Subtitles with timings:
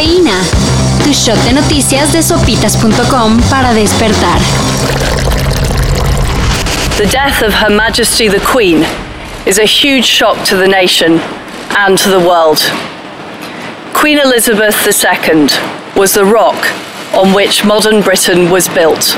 [0.00, 0.40] Cafeína.
[1.04, 4.40] Tu shot de noticias de sopitas.com para despertar.
[6.96, 8.86] The death of Her Majesty the Queen
[9.44, 11.20] is a huge shock to the nation
[11.76, 12.60] and to the world.
[13.92, 15.48] Queen Elizabeth II
[15.94, 16.56] was the rock
[17.12, 19.16] on which modern Britain was built.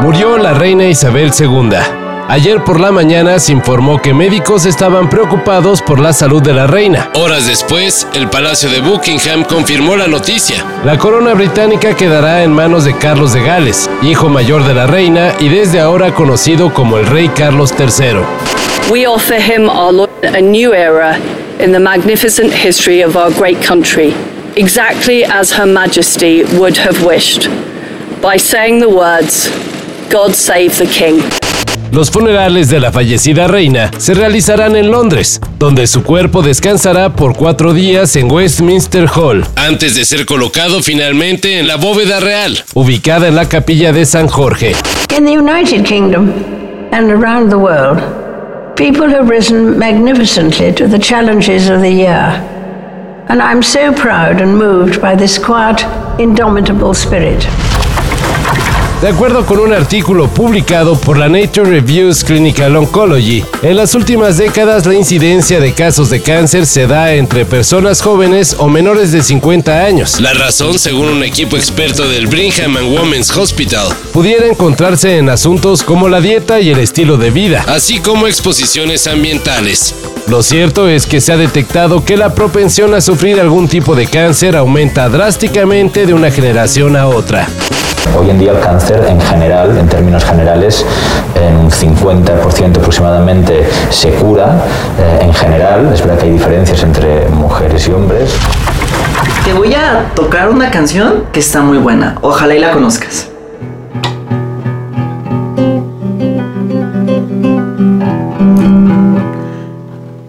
[0.00, 2.03] Murió la reina Isabel II.
[2.26, 6.66] Ayer por la mañana se informó que médicos estaban preocupados por la salud de la
[6.66, 7.10] reina.
[7.14, 10.64] Horas después, el Palacio de Buckingham confirmó la noticia.
[10.86, 15.34] La corona británica quedará en manos de Carlos de Gales, hijo mayor de la reina
[15.38, 18.22] y desde ahora conocido como el rey Carlos III.
[18.90, 21.18] We offer him our Lord a new era
[21.60, 24.14] in the magnificent history of our great country,
[24.56, 27.50] exactly as Her Majesty would have wished,
[28.22, 29.50] by saying the words,
[30.08, 31.20] God save the King.
[31.94, 37.36] Los funerales de la fallecida reina se realizarán en Londres, donde su cuerpo descansará por
[37.36, 43.28] cuatro días en Westminster Hall, antes de ser colocado finalmente en la bóveda real, ubicada
[43.28, 44.72] en la capilla de San Jorge.
[45.16, 46.32] In the United Kingdom
[46.90, 48.02] and around the world,
[48.74, 52.42] people have risen magnificently to the challenges of the year.
[53.28, 55.84] And I'm so proud and moved by this quiet,
[56.18, 57.46] indomitable spirit.
[59.04, 64.38] De acuerdo con un artículo publicado por la Nature Reviews Clinical Oncology, en las últimas
[64.38, 69.22] décadas la incidencia de casos de cáncer se da entre personas jóvenes o menores de
[69.22, 70.18] 50 años.
[70.22, 75.82] La razón, según un equipo experto del Brigham and Women's Hospital, pudiera encontrarse en asuntos
[75.82, 79.94] como la dieta y el estilo de vida, así como exposiciones ambientales.
[80.28, 84.06] Lo cierto es que se ha detectado que la propensión a sufrir algún tipo de
[84.06, 87.50] cáncer aumenta drásticamente de una generación a otra.
[88.18, 90.84] Hoy en día el cáncer en general, en términos generales,
[91.34, 94.56] en un 50% aproximadamente se cura.
[94.98, 98.30] Eh, en general, es verdad que hay diferencias entre mujeres y hombres.
[99.44, 102.16] Te voy a tocar una canción que está muy buena.
[102.20, 103.28] Ojalá y la conozcas.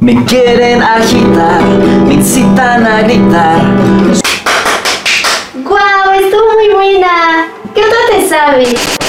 [0.00, 1.62] Me quieren agitar,
[2.06, 3.79] me incitan a gritar.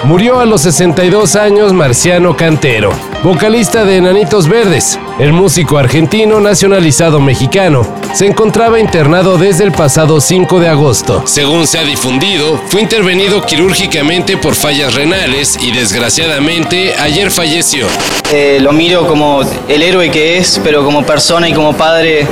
[0.04, 2.92] Murió a los 62 años Marciano Cantero,
[3.24, 5.00] vocalista de Enanitos Verdes.
[5.18, 7.82] El músico argentino nacionalizado mexicano
[8.14, 11.24] se encontraba internado desde el pasado 5 de agosto.
[11.26, 17.88] Según se ha difundido, fue intervenido quirúrgicamente por fallas renales y desgraciadamente ayer falleció.
[18.32, 22.28] Eh, lo miro como el héroe que es, pero como persona y como padre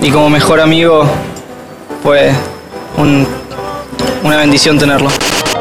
[0.00, 1.04] y como mejor amigo,
[2.04, 2.32] pues
[2.98, 3.26] un-
[4.22, 5.08] una bendición tenerlo.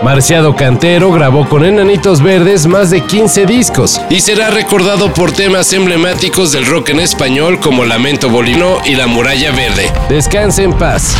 [0.05, 5.73] Marciado Cantero grabó con Enanitos Verdes más de 15 discos y será recordado por temas
[5.73, 9.91] emblemáticos del rock en español como Lamento Boliviano y La Muralla Verde.
[10.07, 11.15] Descanse en paz.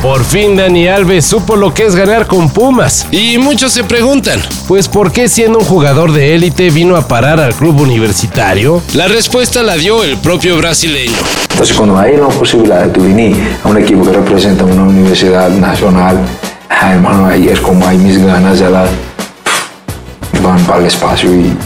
[0.00, 3.06] Por fin Dani Alves supo lo que es ganar con Pumas.
[3.10, 7.38] Y muchos se preguntan, pues ¿por qué siendo un jugador de élite vino a parar
[7.38, 8.82] al club universitario?
[8.94, 11.12] La respuesta la dio el propio brasileño.
[11.50, 16.18] Entonces, cuando hay una posibilidad de venir a un equipo que representa una universidad nacional,
[16.70, 18.84] hermano, ahí es como hay mis ganas ya la,
[20.42, 21.56] van para el espacio y,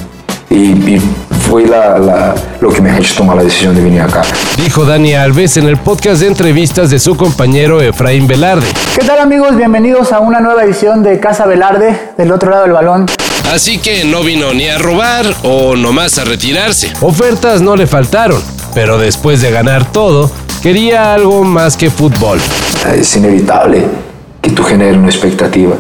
[0.51, 0.57] y-
[0.97, 1.03] y
[1.49, 4.23] fue la- la- lo que me ha hecho tomar la decisión de venir acá.
[4.57, 8.67] Dijo Dani Alves en el podcast de entrevistas de su compañero Efraín Velarde.
[8.99, 9.57] ¿Qué tal amigos?
[9.57, 13.07] Bienvenidos a una nueva edición de Casa Velarde, del otro lado del balón.
[13.53, 16.93] Así que no vino ni a robar o nomás a retirarse.
[17.01, 18.41] Ofertas no le faltaron,
[18.75, 20.31] pero después de ganar todo,
[20.63, 22.39] quería algo más que fútbol.
[22.95, 23.85] Es inevitable
[24.41, 25.77] que tú generes una expectativa,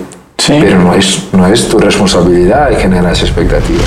[0.46, 3.82] pero no es, no es tu responsabilidad generar esa expectativa.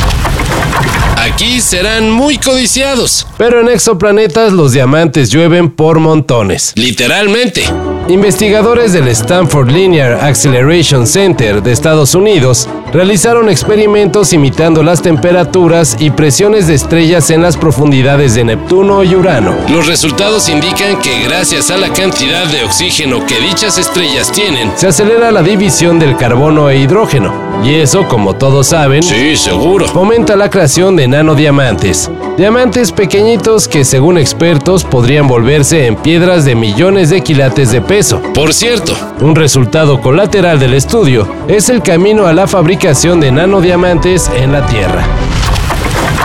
[1.18, 6.74] Aquí serán muy codiciados, pero en exoplanetas los diamantes llueven por montones.
[6.76, 7.64] Literalmente.
[8.10, 16.12] Investigadores del Stanford Linear Acceleration Center de Estados Unidos realizaron experimentos imitando las temperaturas y
[16.12, 19.56] presiones de estrellas en las profundidades de Neptuno y Urano.
[19.70, 24.88] Los resultados indican que gracias a la cantidad de oxígeno que dichas estrellas tienen, se
[24.88, 27.53] acelera la división del carbono e hidrógeno.
[27.64, 32.10] Y eso, como todos saben, sí, seguro, fomenta la creación de nanodiamantes.
[32.38, 38.22] Diamantes pequeñitos que según expertos podrían volverse en piedras de millones de quilates de peso.
[38.34, 44.30] Por cierto, un resultado colateral del estudio es el camino a la fabricación de nanodiamantes
[44.36, 45.06] en la Tierra.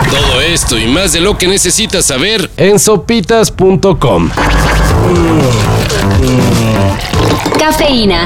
[0.09, 4.29] Todo esto y más de lo que necesitas saber en sopitas.com.
[7.59, 8.25] Cafeína.